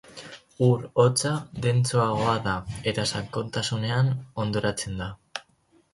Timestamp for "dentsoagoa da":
1.65-2.55